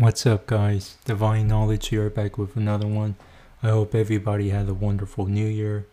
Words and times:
What's 0.00 0.24
up, 0.26 0.46
guys? 0.46 0.96
Divine 1.04 1.48
Knowledge 1.48 1.88
here, 1.88 2.08
back 2.08 2.38
with 2.38 2.54
another 2.54 2.86
one. 2.86 3.16
I 3.64 3.70
hope 3.70 3.96
everybody 3.96 4.50
had 4.50 4.68
a 4.68 4.72
wonderful 4.72 5.26
new 5.26 5.44
year. 5.44 5.88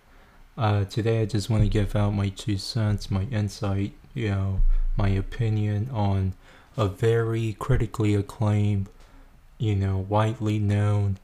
Uh, 0.55 0.86
today, 0.86 1.24
I 1.24 1.26
just 1.26 1.50
want 1.50 1.63
to 1.63 1.70
give 1.70 1.96
out 1.96 2.13
my 2.13 2.29
two 2.29 2.60
cents, 2.60 3.10
my 3.10 3.23
insight, 3.31 3.94
you 4.13 4.29
know, 4.29 4.62
my 4.96 5.10
opinion 5.10 5.89
on 5.91 6.33
a 6.78 6.88
very 6.88 7.54
critically 7.54 8.14
acclaimed, 8.14 8.89
you 9.57 9.73
know, 9.76 9.98
widely 9.98 10.60
known, 10.60 11.18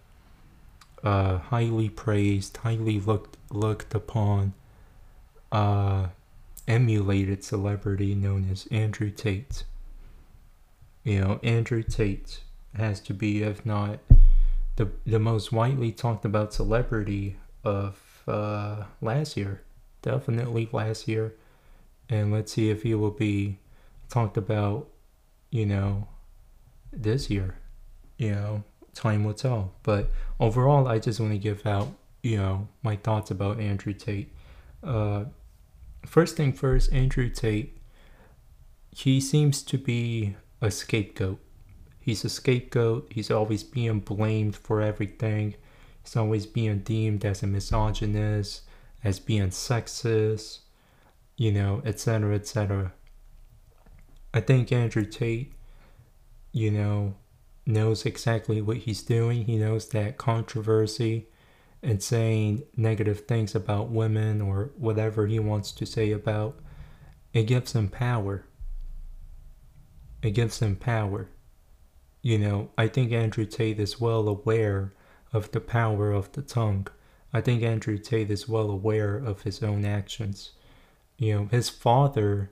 uh, 1.04 1.38
highly 1.38 1.88
praised, 1.88 2.58
highly 2.58 3.00
looked 3.00 3.38
looked 3.52 3.94
upon, 3.94 4.54
uh, 5.52 6.08
emulated 6.68 7.44
celebrity 7.44 8.16
known 8.16 8.50
as 8.52 8.68
Andrew 8.72 9.12
Tate. 9.12 9.66
You 11.04 11.22
know, 11.22 11.40
Andrew 11.44 11.84
Tate 11.84 12.40
has 12.76 13.00
to 13.02 13.14
be, 13.14 13.44
if 13.44 13.66
not 13.66 14.00
the 14.76 14.90
the 15.06 15.20
most 15.20 15.52
widely 15.52 15.92
talked 15.92 16.26
about 16.26 16.54
celebrity 16.54 17.38
of 17.64 18.24
uh, 18.28 18.86
last 19.02 19.38
year, 19.38 19.62
definitely 20.02 20.70
last 20.72 21.08
year, 21.08 21.36
and 22.10 22.32
let's 22.32 22.54
see 22.54 22.70
if 22.70 22.84
he 22.84 22.96
will 22.96 23.12
be 23.12 23.60
talked 24.10 24.38
about, 24.38 24.88
you 25.50 25.66
know, 25.66 26.08
this 26.92 27.30
year. 27.30 27.56
You 28.18 28.32
know, 28.32 28.64
time 28.94 29.24
will 29.24 29.34
tell. 29.34 29.74
But 29.84 30.10
overall, 30.40 30.88
I 30.88 31.00
just 31.00 31.20
want 31.20 31.32
to 31.34 31.40
give 31.40 31.66
out, 31.66 31.90
you 32.22 32.38
know, 32.38 32.68
my 32.84 32.96
thoughts 32.96 33.32
about 33.32 33.60
Andrew 33.60 33.94
Tate. 33.94 34.32
Uh, 34.84 35.26
first 36.06 36.38
thing 36.38 36.54
first, 36.54 36.92
Andrew 36.94 37.30
Tate. 37.30 37.78
He 38.94 39.22
seems 39.22 39.64
to 39.64 39.78
be 39.78 40.36
a 40.60 40.70
scapegoat 40.70 41.40
he's 42.02 42.26
a 42.26 42.30
scapegoat. 42.30 43.08
He's 43.12 43.32
always 43.32 43.64
being 43.64 44.00
blamed 44.00 44.56
for 44.56 44.82
everything. 44.82 45.56
He's 46.04 46.16
always 46.16 46.46
being 46.46 46.80
deemed 46.80 47.24
as 47.24 47.44
a 47.44 47.48
misogynist, 47.48 48.64
as 49.04 49.20
being 49.20 49.50
sexist, 49.50 50.60
you 51.38 51.52
know, 51.52 51.82
etc., 51.86 52.36
etc. 52.36 52.94
I 54.34 54.42
think 54.42 54.72
Andrew 54.72 55.06
Tate, 55.06 55.54
you 56.52 56.72
know, 56.72 57.16
knows 57.66 58.06
exactly 58.06 58.62
what 58.62 58.78
he's 58.78 59.04
doing. 59.04 59.46
He 59.46 59.58
knows 59.58 59.90
that 59.90 60.18
controversy 60.18 61.28
and 61.84 62.02
saying 62.02 62.64
negative 62.76 63.22
things 63.22 63.56
about 63.56 63.90
women 63.90 64.42
or 64.42 64.72
whatever 64.78 65.28
he 65.28 65.40
wants 65.40 65.72
to 65.72 65.86
say 65.86 66.12
about 66.12 66.60
it 67.34 67.44
gives 67.44 67.74
him 67.74 67.88
power. 67.88 68.46
It 70.22 70.32
gives 70.32 70.60
him 70.60 70.76
power 70.76 71.30
you 72.22 72.38
know, 72.38 72.70
I 72.78 72.88
think 72.88 73.12
Andrew 73.12 73.46
Tate 73.46 73.80
is 73.80 74.00
well 74.00 74.28
aware 74.28 74.94
of 75.34 75.52
the 75.52 75.60
power 75.60 76.12
of 76.12 76.32
the 76.34 76.42
tongue. 76.42 76.88
I 77.34 77.42
think 77.42 77.64
Andrew 77.64 77.98
Tate 77.98 78.30
is 78.30 78.48
well 78.48 78.70
aware 78.70 79.16
of 79.18 79.42
his 79.44 79.64
own 79.64 79.86
actions. 79.86 80.52
You 81.18 81.36
know, 81.36 81.46
his 81.46 81.70
father, 81.70 82.52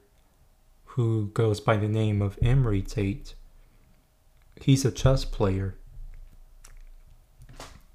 who 0.86 1.28
goes 1.34 1.60
by 1.60 1.78
the 1.78 1.88
name 1.88 2.22
of 2.22 2.40
Emory 2.42 2.82
Tate, 2.82 3.36
he's 4.60 4.86
a 4.86 4.92
chess 4.92 5.26
player. 5.26 5.76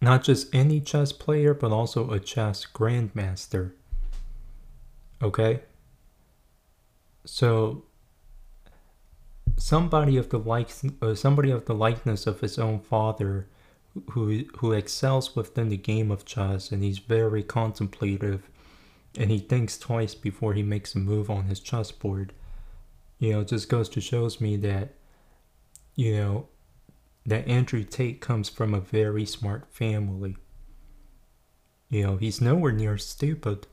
Not 0.00 0.22
just 0.22 0.55
any 0.55 0.80
chess 0.80 1.12
player, 1.12 1.55
but 1.55 1.72
also 1.72 2.11
a 2.11 2.20
chess 2.20 2.67
grandmaster. 2.67 3.72
Okay? 5.22 5.61
So 7.25 7.84
somebody 9.56 10.16
of 10.16 10.28
the 10.30 10.38
like 10.38 10.70
somebody 11.14 11.50
of 11.50 11.64
the 11.66 11.74
likeness 11.74 12.27
of 12.27 12.41
his 12.41 12.58
own 12.58 12.80
father 12.80 13.48
who 14.11 14.44
who 14.58 14.72
excels 14.72 15.36
within 15.36 15.69
the 15.69 15.77
game 15.77 16.11
of 16.11 16.24
chess 16.24 16.72
and 16.72 16.83
he's 16.83 16.98
very 16.98 17.42
contemplative 17.42 18.48
and 19.17 19.30
he 19.30 19.39
thinks 19.39 19.79
twice 19.79 20.14
before 20.14 20.55
he 20.55 20.62
makes 20.62 20.95
a 20.95 20.98
move 20.98 21.30
on 21.30 21.45
his 21.45 21.61
chessboard. 21.61 22.33
You 23.18 23.33
know 23.33 23.45
just 23.45 23.68
goes 23.68 23.89
to 23.90 24.01
shows 24.01 24.40
me 24.40 24.56
that 24.56 24.95
you 25.95 26.17
know 26.17 26.48
that 27.24 27.46
Andrew 27.46 27.84
Tate 27.84 28.20
comes 28.20 28.48
from 28.48 28.74
a 28.74 28.80
very 28.80 29.24
smart 29.24 29.73
family. 29.73 30.36
You 31.89 32.02
know 32.02 32.17
he's 32.17 32.40
nowhere 32.40 32.73
near 32.73 32.98
stupid. 32.98 33.68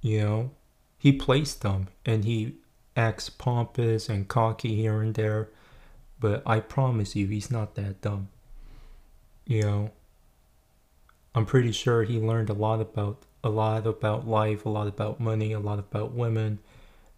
You 0.00 0.20
know 0.20 0.50
he 0.98 1.12
plays 1.12 1.54
them 1.54 1.88
and 2.04 2.24
he 2.24 2.56
acts 2.98 3.30
pompous 3.30 4.08
and 4.08 4.26
cocky 4.28 4.74
here 4.74 5.00
and 5.00 5.14
there, 5.14 5.48
but 6.18 6.42
I 6.44 6.58
promise 6.58 7.14
you, 7.14 7.28
he's 7.28 7.50
not 7.50 7.76
that 7.76 8.02
dumb. 8.02 8.28
You 9.46 9.62
know, 9.62 9.90
I'm 11.34 11.46
pretty 11.46 11.72
sure 11.72 12.02
he 12.02 12.18
learned 12.18 12.50
a 12.50 12.54
lot 12.54 12.80
about 12.80 13.22
a 13.44 13.48
lot 13.48 13.86
about 13.86 14.26
life, 14.26 14.66
a 14.66 14.68
lot 14.68 14.88
about 14.88 15.20
money, 15.20 15.52
a 15.52 15.60
lot 15.60 15.78
about 15.78 16.12
women, 16.12 16.58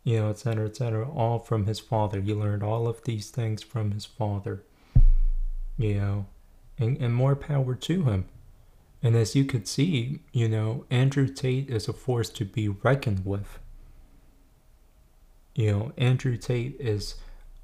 you 0.05 0.21
know, 0.21 0.29
etc., 0.29 0.67
etc., 0.67 1.09
all 1.11 1.39
from 1.39 1.65
his 1.65 1.81
father. 1.81 2.21
He 2.21 2.35
learned 2.35 2.63
all 2.63 2.87
of 2.87 3.03
these 3.05 3.31
things 3.31 3.63
from 3.63 3.93
his 3.93 4.05
father. 4.05 4.63
You 5.79 5.95
know, 5.95 6.27
and, 6.79 6.99
and 6.99 7.15
more 7.15 7.35
power 7.35 7.75
to 7.75 8.03
him. 8.03 8.27
And 9.03 9.17
as 9.17 9.35
you 9.35 9.47
could 9.47 9.67
see, 9.67 10.21
you 10.31 10.47
know, 10.47 10.85
Andrew 10.91 11.27
Tate 11.27 11.71
is 11.71 11.89
a 11.89 11.95
force 11.95 12.29
to 12.29 12.45
be 12.45 12.69
reckoned 12.69 13.25
with 13.25 13.59
you 15.55 15.71
know, 15.71 15.93
Andrew 15.97 16.37
Tate 16.37 16.77
is, 16.81 17.17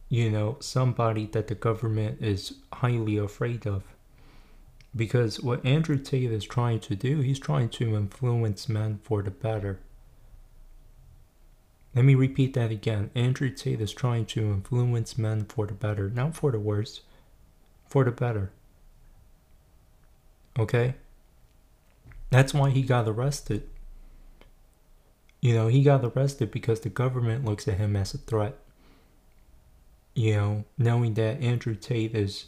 you 0.08 0.30
know, 0.30 0.56
somebody 0.60 1.26
that 1.26 1.48
the 1.48 1.54
government 1.54 2.20
is 2.20 2.54
highly 2.72 3.16
afraid 3.16 3.66
of. 3.66 3.82
Because 4.94 5.40
what 5.40 5.64
Andrew 5.64 5.98
Tate 5.98 6.30
is 6.30 6.44
trying 6.44 6.80
to 6.80 6.96
do, 6.96 7.20
he's 7.20 7.38
trying 7.38 7.68
to 7.70 7.94
influence 7.94 8.68
men 8.68 8.98
for 9.02 9.22
the 9.22 9.30
better. 9.30 9.78
Let 11.94 12.04
me 12.04 12.14
repeat 12.14 12.54
that 12.54 12.70
again. 12.70 13.10
Andrew 13.14 13.50
Tate 13.50 13.80
is 13.80 13.92
trying 13.92 14.26
to 14.26 14.40
influence 14.42 15.16
men 15.16 15.46
for 15.46 15.66
the 15.66 15.72
better, 15.72 16.10
not 16.10 16.36
for 16.36 16.50
the 16.52 16.60
worse, 16.60 17.00
for 17.88 18.04
the 18.04 18.10
better. 18.10 18.52
Okay? 20.58 20.94
That's 22.30 22.52
why 22.52 22.70
he 22.70 22.82
got 22.82 23.08
arrested. 23.08 23.68
You 25.46 25.54
know, 25.54 25.68
he 25.68 25.84
got 25.84 26.04
arrested 26.04 26.50
because 26.50 26.80
the 26.80 26.88
government 26.88 27.44
looks 27.44 27.68
at 27.68 27.78
him 27.78 27.94
as 27.94 28.12
a 28.12 28.18
threat. 28.18 28.58
You 30.12 30.34
know, 30.34 30.64
knowing 30.76 31.14
that 31.14 31.40
Andrew 31.40 31.76
Tate 31.76 32.16
is 32.16 32.46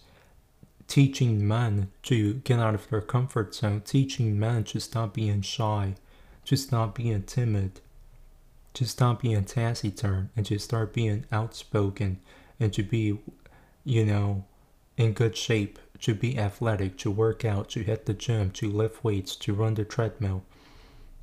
teaching 0.89 1.47
men 1.47 1.93
to 2.03 2.35
get 2.43 2.59
out 2.59 2.75
of 2.75 2.91
their 2.91 3.01
comfort 3.01 3.55
zone, 3.55 3.83
teaching 3.83 4.37
men 4.37 4.65
to 4.65 4.81
stop 4.81 5.15
being 5.15 5.43
shy, 5.43 5.95
to 6.47 6.57
stop 6.57 6.97
being 6.97 7.23
timid, 7.23 7.81
to 8.75 8.85
stop 8.85 9.23
being 9.23 9.45
taciturn, 9.45 10.31
and 10.35 10.45
to 10.47 10.59
start 10.59 10.93
being 10.93 11.25
outspoken, 11.31 12.19
and 12.59 12.73
to 12.73 12.83
be, 12.83 13.21
you 13.85 14.05
know, 14.05 14.45
in 14.97 15.13
good 15.13 15.37
shape, 15.37 15.79
to 16.01 16.15
be 16.15 16.37
athletic, 16.37 16.99
to 16.99 17.13
work 17.13 17.45
out, 17.45 17.69
to 17.69 17.85
hit 17.85 18.07
the 18.07 18.13
gym, 18.13 18.51
to 18.51 18.69
lift 18.69 19.05
weights, 19.05 19.37
to 19.37 19.55
run 19.55 19.75
the 19.75 19.85
treadmill 19.85 20.43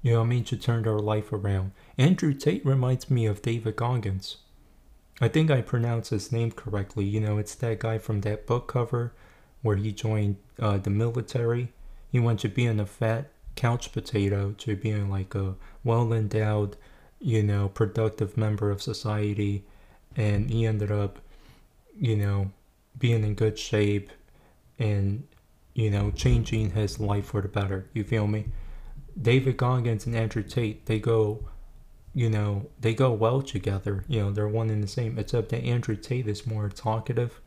you 0.05 0.11
know 0.11 0.19
what 0.19 0.25
I 0.27 0.29
mean, 0.29 0.43
to 0.43 0.55
turn 0.55 0.83
their 0.83 0.99
life 0.99 1.33
around. 1.33 1.71
Andrew 1.97 2.31
Tate 2.31 2.63
reminds 2.63 3.09
me 3.09 3.25
of 3.25 3.41
David 3.41 3.75
Goggins. 3.75 4.37
I 5.19 5.27
think 5.27 5.49
I 5.49 5.61
pronounced 5.61 6.11
his 6.11 6.31
name 6.31 6.51
correctly. 6.51 7.05
You 7.05 7.19
know, 7.19 7.39
it's 7.39 7.55
that 7.55 7.79
guy 7.79 7.97
from 7.97 8.21
that 8.21 8.45
book 8.45 8.67
cover 8.67 9.13
where 9.63 9.77
he 9.77 9.91
joined 9.91 10.35
uh, 10.59 10.77
the 10.77 10.91
military. 10.91 11.73
He 12.11 12.19
went 12.19 12.41
to 12.41 12.49
being 12.49 12.79
a 12.79 12.85
fat 12.85 13.31
couch 13.55 13.93
potato 13.93 14.53
to 14.59 14.75
being 14.75 15.09
like 15.09 15.33
a 15.33 15.55
well 15.83 16.13
endowed, 16.13 16.77
you 17.19 17.41
know, 17.41 17.69
productive 17.69 18.37
member 18.37 18.69
of 18.69 18.83
society. 18.83 19.63
And 20.15 20.51
he 20.51 20.67
ended 20.67 20.91
up, 20.91 21.17
you 21.99 22.15
know, 22.15 22.51
being 22.99 23.23
in 23.23 23.33
good 23.33 23.57
shape 23.57 24.11
and, 24.77 25.27
you 25.73 25.89
know, 25.89 26.11
changing 26.11 26.73
his 26.73 26.99
life 26.99 27.25
for 27.25 27.41
the 27.41 27.47
better. 27.47 27.87
You 27.91 28.03
feel 28.03 28.27
me? 28.27 28.45
David 29.19 29.57
Goggins 29.57 30.05
and 30.05 30.15
Andrew 30.15 30.43
Tate, 30.43 30.85
they 30.85 30.99
go, 30.99 31.47
you 32.13 32.29
know, 32.29 32.67
they 32.79 32.93
go 32.93 33.11
well 33.11 33.41
together. 33.41 34.03
You 34.07 34.23
know, 34.23 34.31
they're 34.31 34.47
one 34.47 34.69
and 34.69 34.83
the 34.83 34.87
same, 34.87 35.17
except 35.17 35.49
that 35.49 35.63
Andrew 35.63 35.95
Tate 35.95 36.27
is 36.27 36.47
more 36.47 36.69
talkative. 36.69 37.39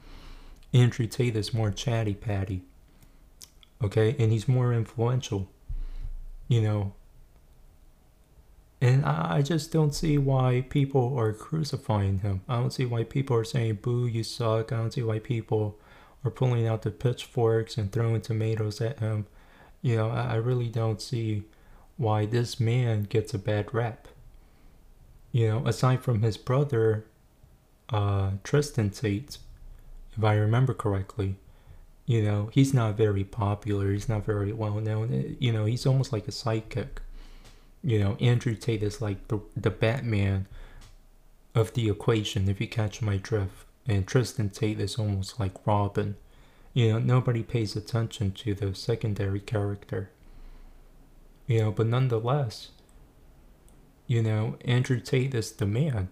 Andrew 0.73 1.07
Tate 1.07 1.37
is 1.37 1.55
more 1.55 1.71
chatty 1.71 2.15
patty. 2.15 2.63
Okay, 3.83 4.17
and 4.19 4.33
he's 4.33 4.49
more 4.49 4.73
influential. 4.73 5.49
You 6.49 6.63
know, 6.63 6.93
and 8.81 9.05
I, 9.05 9.43
just 9.43 9.73
don't 9.73 9.95
see 9.95 10.19
why 10.19 10.65
people 10.69 11.17
are 11.19 11.33
crucifying 11.33 12.21
him. 12.21 12.43
I 12.49 12.57
don't 12.57 12.73
see 12.73 12.85
why 12.87 13.05
people 13.05 13.37
are 13.37 13.45
saying, 13.45 13.81
boo, 13.83 14.07
you 14.07 14.23
suck. 14.23 14.73
I 14.73 14.77
don't 14.77 14.93
see 14.93 15.03
why 15.03 15.19
people 15.19 15.79
are 16.25 16.31
pulling 16.31 16.67
out 16.67 16.83
the 16.83 16.93
pitchforks 16.93 17.77
and 17.77 17.91
throwing 17.91 18.21
tomatoes 18.21 18.81
at 18.81 19.01
him. 19.01 19.27
You 19.83 19.97
know, 19.97 20.11
I, 20.11 20.33
I 20.33 20.35
really 20.37 20.69
don't 20.69 21.03
see 21.03 21.45
why 21.99 22.25
this 22.25 22.59
man 22.59 23.03
gets 23.03 23.35
a 23.35 23.39
bad 23.39 23.75
rap. 23.75 24.09
You 25.31 25.49
know, 25.49 25.67
aside 25.67 26.03
from 26.03 26.23
his 26.23 26.39
brother, 26.39 27.05
uh, 27.91 28.33
Tristan 28.43 28.91
Tate, 28.91 29.37
if 30.17 30.25
I 30.25 30.35
remember 30.35 30.73
correctly. 30.73 31.37
You 32.07 32.23
know, 32.23 32.49
he's 32.55 32.73
not 32.73 32.97
very 32.97 33.23
popular. 33.25 33.93
He's 33.93 34.09
not 34.09 34.25
very 34.25 34.53
well 34.53 34.81
known. 34.81 35.37
You 35.39 35.53
know, 35.53 35.67
he's 35.67 35.85
almost 35.85 36.11
like 36.11 36.27
a 36.27 36.31
sidekick. 36.31 37.01
You 37.85 37.99
know, 38.01 38.17
Andrew 38.19 38.55
Tate 38.55 38.83
is 38.83 39.03
like 39.03 39.29
the 39.29 39.41
the 39.55 39.71
Batman 39.71 40.47
of 41.55 41.75
the 41.75 41.91
equation, 41.91 42.49
if 42.49 42.61
you 42.61 42.69
catch 42.69 43.03
my 43.03 43.19
drift. 43.19 43.67
And 43.87 44.07
Tristan 44.07 44.51
Tate 44.51 44.81
is 44.81 44.99
almost 44.99 45.39
like 45.39 45.67
Robin. 45.67 46.17
You 46.73 46.93
know, 46.93 46.99
nobody 46.99 47.43
pays 47.43 47.77
attention 47.77 48.33
to 48.33 48.55
the 48.55 48.75
secondary 48.75 49.41
character. 49.41 50.11
You 51.49 51.61
know, 51.61 51.73
but 51.73 51.87
nonetheless, 51.87 52.69
you 54.07 54.23
know, 54.23 54.57
Andrew 54.65 55.01
Tate 55.01 55.35
is 55.35 55.51
the 55.51 55.67
man. 55.67 56.11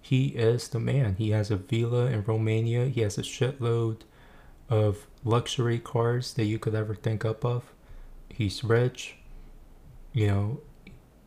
He 0.00 0.28
is 0.28 0.68
the 0.68 0.78
man. 0.78 1.16
He 1.16 1.30
has 1.30 1.50
a 1.50 1.56
villa 1.56 2.06
in 2.06 2.22
Romania. 2.22 2.86
He 2.86 3.00
has 3.00 3.18
a 3.18 3.22
shitload 3.22 4.02
of 4.68 5.06
luxury 5.24 5.78
cars 5.78 6.34
that 6.34 6.44
you 6.44 6.58
could 6.58 6.74
ever 6.74 6.94
think 6.94 7.24
up 7.24 7.44
of. 7.44 7.72
He's 8.28 8.62
rich, 8.62 9.16
you 10.12 10.26
know, 10.26 10.60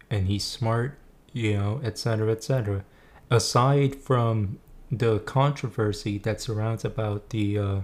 and 0.09 0.27
he's 0.27 0.43
smart, 0.43 0.99
you 1.33 1.57
know, 1.57 1.81
etc., 1.83 2.31
etc. 2.31 2.85
Aside 3.31 3.95
from 3.95 4.59
the 4.91 5.19
controversy 5.19 6.19
that 6.19 6.41
surrounds 6.41 6.85
about 6.85 7.31
the 7.31 7.57
uh, 7.57 7.79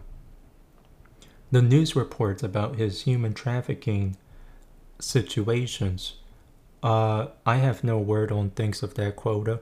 the 1.51 1.61
news 1.61 1.95
reports 1.95 2.43
about 2.43 2.75
his 2.75 3.03
human 3.03 3.33
trafficking 3.33 4.17
situations, 4.99 6.13
uh, 6.83 7.27
I 7.45 7.57
have 7.57 7.83
no 7.83 7.97
word 7.97 8.31
on 8.31 8.51
things 8.51 8.83
of 8.83 8.93
that 8.95 9.15
quota. 9.15 9.61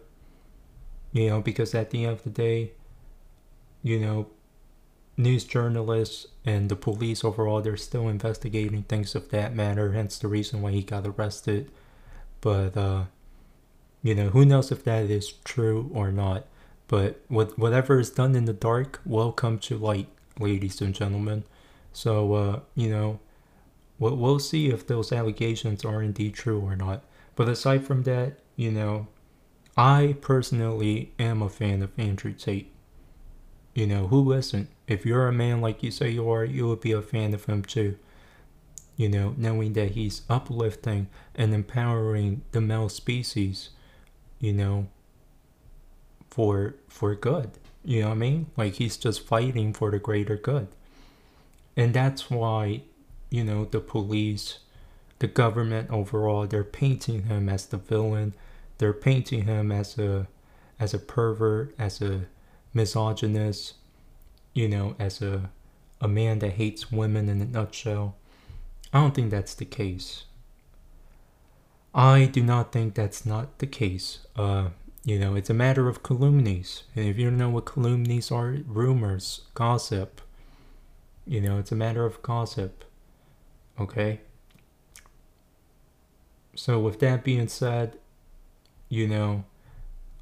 You 1.11 1.29
know, 1.29 1.41
because 1.41 1.73
at 1.73 1.91
the 1.91 2.03
end 2.03 2.13
of 2.13 2.23
the 2.23 2.29
day, 2.29 2.73
you 3.81 3.99
know, 3.99 4.27
news 5.15 5.45
journalists 5.45 6.27
and 6.45 6.67
the 6.67 6.75
police 6.75 7.23
overall, 7.23 7.61
they're 7.61 7.77
still 7.77 8.09
investigating 8.09 8.83
things 8.83 9.15
of 9.15 9.29
that 9.29 9.55
matter, 9.55 9.93
hence 9.93 10.19
the 10.19 10.27
reason 10.27 10.61
why 10.61 10.71
he 10.71 10.83
got 10.83 11.07
arrested. 11.07 11.71
But, 12.41 12.75
uh, 12.75 13.05
you 14.03 14.13
know, 14.13 14.29
who 14.29 14.45
knows 14.45 14.71
if 14.71 14.83
that 14.83 15.09
is 15.09 15.31
true 15.45 15.89
or 15.93 16.11
not. 16.11 16.45
But 16.87 17.21
what, 17.29 17.57
whatever 17.57 17.99
is 17.99 18.09
done 18.09 18.35
in 18.35 18.45
the 18.45 18.53
dark 18.53 18.99
will 19.05 19.31
come 19.31 19.57
to 19.59 19.77
light, 19.77 20.09
ladies 20.37 20.81
and 20.81 20.93
gentlemen. 20.93 21.45
So, 21.93 22.33
uh, 22.33 22.59
you 22.75 22.89
know, 22.89 23.19
we'll, 23.99 24.15
we'll 24.15 24.39
see 24.39 24.69
if 24.69 24.87
those 24.87 25.11
allegations 25.11 25.85
are 25.85 26.01
indeed 26.01 26.33
true 26.33 26.61
or 26.61 26.75
not. 26.75 27.03
But 27.35 27.49
aside 27.49 27.85
from 27.85 28.03
that, 28.03 28.39
you 28.55 28.71
know, 28.71 29.07
I 29.77 30.15
personally 30.21 31.11
am 31.19 31.41
a 31.41 31.49
fan 31.49 31.81
of 31.81 31.91
Andrew 31.97 32.33
Tate. 32.33 32.71
You 33.73 33.87
know, 33.87 34.07
who 34.07 34.31
isn't? 34.31 34.69
If 34.87 35.05
you're 35.05 35.27
a 35.27 35.33
man 35.33 35.59
like 35.59 35.83
you 35.83 35.91
say 35.91 36.09
you 36.09 36.29
are, 36.29 36.45
you 36.45 36.67
would 36.67 36.79
be 36.79 36.93
a 36.93 37.01
fan 37.01 37.33
of 37.33 37.45
him 37.45 37.63
too. 37.63 37.97
You 38.95 39.09
know, 39.09 39.35
knowing 39.37 39.73
that 39.73 39.91
he's 39.91 40.21
uplifting 40.29 41.07
and 41.35 41.53
empowering 41.53 42.43
the 42.53 42.61
male 42.61 42.87
species, 42.87 43.71
you 44.39 44.53
know, 44.53 44.87
for 46.29 46.75
for 46.87 47.13
good. 47.15 47.51
You 47.83 48.01
know 48.01 48.07
what 48.07 48.15
I 48.15 48.17
mean? 48.17 48.47
Like 48.55 48.75
he's 48.75 48.95
just 48.95 49.27
fighting 49.27 49.73
for 49.73 49.91
the 49.91 49.99
greater 49.99 50.37
good. 50.37 50.69
And 51.75 51.93
that's 51.93 52.29
why, 52.29 52.83
you 53.29 53.43
know, 53.43 53.65
the 53.65 53.79
police, 53.79 54.59
the 55.19 55.27
government 55.27 55.89
overall, 55.89 56.47
they're 56.47 56.63
painting 56.63 57.23
him 57.23 57.49
as 57.49 57.65
the 57.65 57.77
villain 57.77 58.33
they're 58.77 58.93
painting 58.93 59.43
him 59.43 59.71
as 59.71 59.97
a 59.97 60.27
as 60.79 60.93
a 60.93 60.99
pervert, 60.99 61.73
as 61.79 62.01
a 62.01 62.25
misogynist, 62.73 63.75
you 64.53 64.67
know, 64.67 64.95
as 64.99 65.21
a 65.21 65.49
a 66.01 66.07
man 66.07 66.39
that 66.39 66.53
hates 66.53 66.91
women 66.91 67.29
in 67.29 67.41
a 67.41 67.45
nutshell. 67.45 68.15
I 68.91 68.99
don't 68.99 69.15
think 69.15 69.31
that's 69.31 69.55
the 69.55 69.65
case. 69.65 70.25
I 71.93 72.25
do 72.25 72.43
not 72.43 72.73
think 72.73 72.93
that's 72.93 73.25
not 73.25 73.59
the 73.59 73.67
case. 73.67 74.19
Uh, 74.35 74.69
you 75.05 75.17
know, 75.17 75.35
it's 75.35 75.49
a 75.49 75.53
matter 75.53 75.87
of 75.87 76.03
calumnies. 76.03 76.83
And 76.95 77.07
if 77.07 77.17
you 77.17 77.29
don't 77.29 77.37
know 77.37 77.49
what 77.49 77.65
calumnies 77.65 78.31
are, 78.31 78.57
rumors, 78.67 79.41
gossip. 79.53 80.21
You 81.25 81.39
know, 81.39 81.57
it's 81.57 81.71
a 81.71 81.75
matter 81.75 82.05
of 82.05 82.21
gossip. 82.21 82.83
Okay? 83.79 84.21
So, 86.55 86.79
with 86.79 86.99
that 86.99 87.23
being 87.23 87.47
said, 87.47 87.97
you 88.87 89.07
know, 89.07 89.43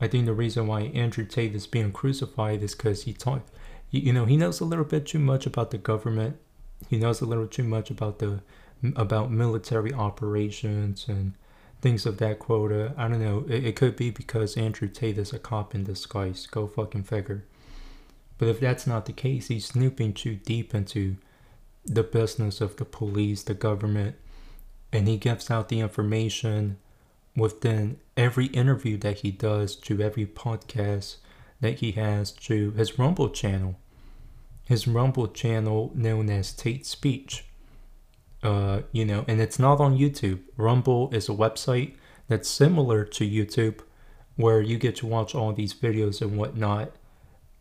I 0.01 0.07
think 0.07 0.25
the 0.25 0.33
reason 0.33 0.67
why 0.67 0.81
Andrew 0.81 1.25
Tate 1.25 1.55
is 1.55 1.67
being 1.67 1.91
crucified 1.91 2.63
is 2.63 2.75
because 2.75 3.03
he 3.03 3.13
taught, 3.13 3.44
you 3.91 4.11
know, 4.11 4.25
he 4.25 4.35
knows 4.35 4.59
a 4.59 4.65
little 4.65 4.85
bit 4.85 5.05
too 5.05 5.19
much 5.19 5.45
about 5.45 5.71
the 5.71 5.77
government. 5.77 6.38
He 6.89 6.97
knows 6.97 7.21
a 7.21 7.25
little 7.25 7.47
too 7.47 7.63
much 7.63 7.89
about 7.89 8.19
the 8.19 8.41
about 8.95 9.31
military 9.31 9.94
operations 9.94 11.05
and 11.07 11.33
things 11.81 12.05
of 12.05 12.17
that 12.17 12.39
quota. 12.39 12.94
I 12.97 13.07
don't 13.07 13.23
know. 13.23 13.45
It, 13.47 13.65
it 13.65 13.75
could 13.75 13.95
be 13.95 14.09
because 14.09 14.57
Andrew 14.57 14.88
Tate 14.88 15.17
is 15.17 15.31
a 15.31 15.39
cop 15.39 15.73
in 15.73 15.83
disguise. 15.83 16.47
Go 16.47 16.67
fucking 16.67 17.03
figure. 17.03 17.45
But 18.38 18.50
if 18.50 18.59
that's 18.59 18.88
not 18.88 19.05
the 19.05 19.13
case, 19.13 19.47
he's 19.47 19.65
snooping 19.65 20.13
too 20.13 20.35
deep 20.35 20.73
into 20.73 21.17
the 21.85 22.03
business 22.03 22.62
of 22.62 22.77
the 22.77 22.85
police, 22.85 23.44
the 23.44 23.53
government, 23.53 24.15
and 24.91 25.07
he 25.07 25.18
gives 25.18 25.51
out 25.51 25.69
the 25.69 25.80
information 25.80 26.77
within 27.35 27.97
every 28.15 28.45
interview 28.47 28.97
that 28.97 29.19
he 29.19 29.31
does, 29.31 29.75
to 29.75 30.01
every 30.01 30.25
podcast 30.25 31.18
that 31.62 31.80
he 31.80 31.94
has, 31.94 32.31
to 32.31 32.71
his 32.71 33.00
Rumble 33.00 33.30
channel. 33.30 33.75
His 34.65 34.88
Rumble 34.88 35.27
channel 35.27 35.91
known 35.94 36.30
as 36.30 36.53
Tate 36.53 36.85
Speech. 36.85 37.45
Uh, 38.41 38.81
you 38.91 39.06
know, 39.06 39.24
and 39.27 39.39
it's 39.41 39.57
not 39.57 39.79
on 39.79 39.97
YouTube. 39.97 40.39
Rumble 40.57 41.09
is 41.13 41.29
a 41.29 41.33
website 41.33 41.95
that's 42.27 42.50
similar 42.50 43.06
to 43.06 43.29
YouTube 43.29 43.79
where 44.36 44.62
you 44.62 44.77
get 44.77 44.95
to 44.97 45.07
watch 45.07 45.36
all 45.36 45.53
these 45.53 45.74
videos 45.74 46.21
and 46.21 46.38
whatnot, 46.38 46.91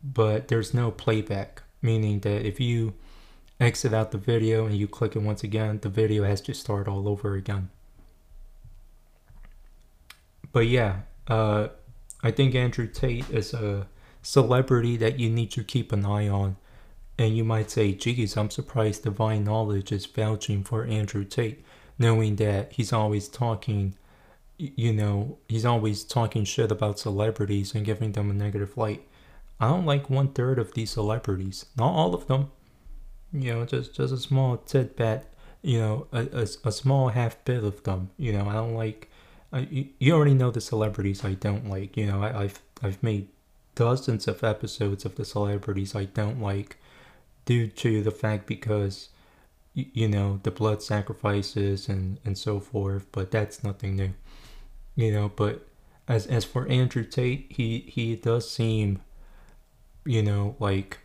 but 0.03 0.47
there's 0.47 0.73
no 0.73 0.91
playback, 0.91 1.61
meaning 1.81 2.19
that 2.21 2.45
if 2.45 2.59
you 2.59 2.93
exit 3.59 3.93
out 3.93 4.11
the 4.11 4.17
video 4.17 4.65
and 4.65 4.77
you 4.77 4.87
click 4.87 5.15
it 5.15 5.21
once 5.21 5.43
again, 5.43 5.79
the 5.81 5.89
video 5.89 6.23
has 6.23 6.41
to 6.41 6.53
start 6.53 6.87
all 6.87 7.07
over 7.07 7.35
again 7.35 7.69
but 10.53 10.67
yeah, 10.67 10.99
uh, 11.27 11.69
I 12.21 12.31
think 12.31 12.55
Andrew 12.55 12.87
Tate 12.87 13.29
is 13.29 13.53
a 13.53 13.87
celebrity 14.21 14.95
that 14.97 15.19
you 15.19 15.29
need 15.29 15.51
to 15.51 15.63
keep 15.63 15.91
an 15.91 16.05
eye 16.05 16.29
on. 16.29 16.55
And 17.17 17.35
you 17.35 17.43
might 17.43 17.69
say, 17.69 17.93
geez, 17.93 18.37
I'm 18.37 18.49
surprised 18.49 19.03
Divine 19.03 19.43
Knowledge 19.43 19.91
is 19.91 20.05
vouching 20.05 20.63
for 20.63 20.85
Andrew 20.85 21.25
Tate, 21.25 21.63
knowing 21.99 22.37
that 22.37 22.73
he's 22.73 22.93
always 22.93 23.27
talking, 23.27 23.95
you 24.57 24.93
know, 24.93 25.37
he's 25.47 25.65
always 25.65 26.03
talking 26.03 26.43
shit 26.45 26.71
about 26.71 26.99
celebrities 26.99 27.75
and 27.75 27.85
giving 27.85 28.13
them 28.13 28.31
a 28.31 28.33
negative 28.33 28.77
light. 28.77 29.07
I 29.59 29.69
don't 29.69 29.85
like 29.85 30.09
one 30.09 30.29
third 30.29 30.59
of 30.59 30.73
these 30.73 30.91
celebrities, 30.91 31.65
not 31.77 31.91
all 31.91 32.15
of 32.15 32.27
them. 32.27 32.51
You 33.33 33.53
know, 33.53 33.65
just 33.65 33.95
just 33.95 34.13
a 34.13 34.17
small 34.17 34.57
tidbit, 34.57 35.25
you 35.61 35.79
know, 35.79 36.07
a, 36.11 36.27
a, 36.33 36.47
a 36.69 36.71
small 36.71 37.09
half 37.09 37.43
bit 37.45 37.63
of 37.63 37.83
them. 37.83 38.11
You 38.17 38.33
know, 38.33 38.47
I 38.47 38.53
don't 38.53 38.75
like 38.75 39.09
I, 39.53 39.67
you 39.99 40.13
already 40.13 40.33
know 40.33 40.49
the 40.49 40.61
celebrities 40.61 41.23
I 41.23 41.35
don't 41.35 41.69
like. 41.69 41.95
You 41.95 42.07
know, 42.07 42.23
I, 42.23 42.43
have 42.43 42.59
I've 42.81 43.03
made 43.03 43.27
dozens 43.75 44.27
of 44.27 44.43
episodes 44.43 45.05
of 45.05 45.15
the 45.15 45.25
celebrities 45.25 45.95
I 45.95 46.05
don't 46.05 46.41
like, 46.41 46.77
due 47.45 47.67
to 47.67 48.01
the 48.01 48.11
fact 48.11 48.47
because, 48.47 49.09
you, 49.73 49.85
you 49.93 50.07
know, 50.07 50.39
the 50.43 50.51
blood 50.51 50.81
sacrifices 50.81 51.87
and 51.87 52.19
and 52.25 52.37
so 52.37 52.59
forth. 52.59 53.05
But 53.11 53.29
that's 53.31 53.63
nothing 53.63 53.95
new. 53.95 54.13
You 54.95 55.11
know, 55.11 55.29
but 55.29 55.67
as 56.07 56.25
as 56.27 56.45
for 56.45 56.67
Andrew 56.67 57.03
Tate, 57.03 57.45
he 57.49 57.79
he 57.87 58.15
does 58.15 58.49
seem, 58.49 59.01
you 60.03 60.23
know, 60.23 60.55
like 60.59 60.99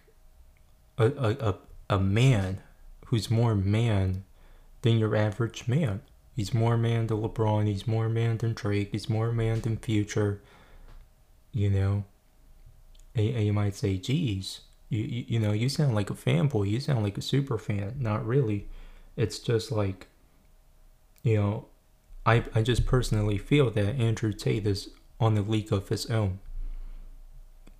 a 0.96 1.06
a, 1.06 1.54
a, 1.88 1.98
man 1.98 2.60
who's 3.06 3.30
more 3.30 3.54
man 3.54 4.24
than 4.82 4.98
your 4.98 5.16
average 5.16 5.66
man. 5.66 6.00
He's 6.34 6.54
more 6.54 6.76
man 6.76 7.08
than 7.08 7.20
LeBron. 7.20 7.66
He's 7.66 7.86
more 7.86 8.08
man 8.08 8.38
than 8.38 8.54
Drake. 8.54 8.90
He's 8.92 9.08
more 9.08 9.32
man 9.32 9.60
than 9.60 9.76
Future. 9.76 10.40
You 11.52 11.70
know, 11.70 12.04
and, 13.14 13.34
and 13.34 13.46
you 13.46 13.52
might 13.52 13.74
say, 13.74 13.96
"Geez, 13.96 14.60
you, 14.88 15.02
you 15.02 15.24
you 15.28 15.38
know, 15.40 15.52
you 15.52 15.68
sound 15.68 15.94
like 15.94 16.10
a 16.10 16.14
fanboy. 16.14 16.70
You 16.70 16.80
sound 16.80 17.02
like 17.02 17.18
a 17.18 17.22
super 17.22 17.58
fan." 17.58 17.96
Not 17.98 18.24
really. 18.26 18.68
It's 19.16 19.38
just 19.40 19.72
like, 19.72 20.06
you 21.22 21.36
know, 21.36 21.66
I 22.24 22.44
I 22.54 22.62
just 22.62 22.86
personally 22.86 23.38
feel 23.38 23.70
that 23.70 23.96
Andrew 23.96 24.32
Tate 24.32 24.66
is 24.66 24.90
on 25.18 25.36
a 25.36 25.42
league 25.42 25.72
of 25.72 25.88
his 25.88 26.06
own. 26.06 26.38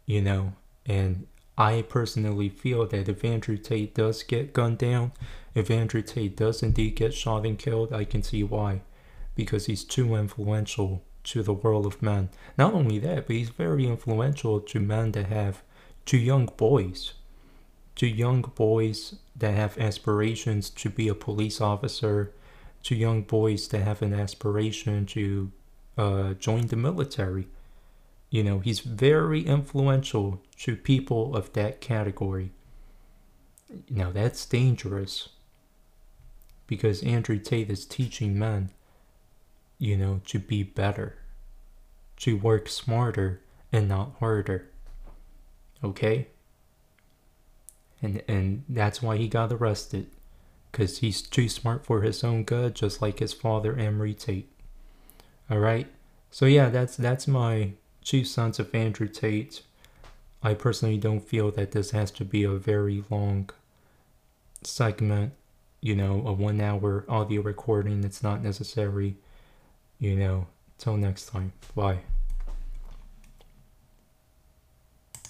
You 0.07 0.23
know, 0.23 0.55
and 0.87 1.27
I 1.59 1.83
personally 1.83 2.49
feel 2.49 2.87
that 2.87 3.09
if 3.09 3.25
Andrew 3.25 3.57
Tate 3.57 3.93
does 3.93 4.23
get 4.23 4.53
gunned 4.53 4.79
down, 4.79 5.11
if 5.57 5.73
Andrew 5.73 6.03
Tate 6.03 6.37
does 6.37 6.63
indeed 6.63 6.95
get 6.95 7.13
shot 7.13 7.45
and 7.45 7.59
killed, 7.59 7.93
I 7.93 8.05
can 8.05 8.23
see 8.23 8.45
why. 8.45 8.83
Because 9.35 9.67
he's 9.67 9.83
too 9.83 10.15
influential 10.15 11.03
to 11.25 11.43
the 11.43 11.53
world 11.53 11.85
of 11.85 12.01
men. 12.01 12.31
Not 12.57 12.75
only 12.75 13.01
that, 13.01 13.27
but 13.27 13.35
he's 13.35 13.49
very 13.49 13.87
influential 13.89 14.61
to 14.61 14.79
men 14.79 15.11
that 15.13 15.27
have, 15.27 15.63
to 16.07 16.17
young 16.17 16.49
boys, 16.57 17.15
to 17.97 18.07
young 18.07 18.43
boys 18.43 19.17
that 19.35 19.55
have 19.55 19.77
aspirations 19.79 20.71
to 20.71 20.89
be 20.89 21.09
a 21.09 21.15
police 21.15 21.61
officer, 21.61 22.33
to 22.85 22.95
young 22.95 23.23
boys 23.23 23.67
that 23.69 23.83
have 23.83 24.01
an 24.01 24.15
aspiration 24.15 25.07
to 25.07 25.51
uh, 25.99 26.35
join 26.35 26.69
the 26.69 26.77
military. 26.77 27.49
You 28.31 28.45
know, 28.45 28.61
he's 28.61 28.79
very 28.79 29.45
influential 29.45 30.41
to 30.59 30.77
people 30.77 31.37
of 31.37 31.53
that 31.53 31.81
category. 31.81 32.51
Now, 33.89 34.11
that's 34.11 34.45
dangerous 34.47 35.29
because 36.67 37.03
Andrew 37.03 37.39
Tate 37.39 37.71
is 37.71 37.85
teaching 37.85 38.39
men, 38.39 38.71
you 39.79 39.97
know, 39.97 40.21
to 40.27 40.39
be 40.39 40.63
better, 40.63 41.17
to 42.19 42.37
work 42.37 42.69
smarter 42.69 43.41
and 43.73 43.89
not 43.89 44.15
harder. 44.19 44.69
Okay? 45.83 46.29
And 48.01 48.23
and 48.29 48.65
that's 48.69 49.03
why 49.03 49.17
he 49.17 49.29
got 49.29 49.53
arrested 49.53 50.07
cuz 50.71 50.99
he's 50.99 51.23
too 51.23 51.49
smart 51.49 51.85
for 51.85 52.03
his 52.03 52.23
own 52.23 52.45
good 52.45 52.75
just 52.75 53.03
like 53.03 53.19
his 53.19 53.33
father 53.33 53.77
Emory 53.77 54.15
Tate. 54.15 54.51
All 55.51 55.59
right? 55.59 55.89
So 56.31 56.47
yeah, 56.47 56.69
that's 56.69 56.97
that's 56.97 57.27
my 57.27 57.73
two 58.03 58.25
sons 58.25 58.59
of 58.59 58.75
Andrew 58.75 59.09
Tate. 59.09 59.63
I 60.43 60.55
personally 60.55 60.99
don't 60.99 61.21
feel 61.21 61.51
that 61.53 61.73
this 61.73 61.91
has 61.91 62.11
to 62.13 62.25
be 62.25 62.45
a 62.45 62.51
very 62.51 63.05
long 63.11 63.51
segment 64.63 65.33
you 65.81 65.95
know, 65.95 66.23
a 66.27 66.33
one 66.33 66.61
hour 66.61 67.05
audio 67.09 67.43
recording. 67.43 68.05
It's 68.05 68.23
not 68.23 68.43
necessary, 68.43 69.17
you 69.99 70.17
know. 70.17 70.47
Till 70.79 70.97
next 70.97 71.27
time. 71.27 71.53
Bye. 71.75 72.01